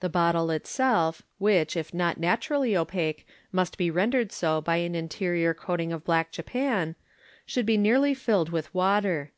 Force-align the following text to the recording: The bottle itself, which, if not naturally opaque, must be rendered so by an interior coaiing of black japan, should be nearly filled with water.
The 0.00 0.08
bottle 0.08 0.50
itself, 0.50 1.22
which, 1.38 1.76
if 1.76 1.94
not 1.94 2.18
naturally 2.18 2.76
opaque, 2.76 3.24
must 3.52 3.78
be 3.78 3.92
rendered 3.92 4.32
so 4.32 4.60
by 4.60 4.78
an 4.78 4.96
interior 4.96 5.54
coaiing 5.54 5.92
of 5.92 6.02
black 6.04 6.32
japan, 6.32 6.96
should 7.46 7.64
be 7.64 7.78
nearly 7.78 8.12
filled 8.12 8.48
with 8.50 8.74
water. 8.74 9.30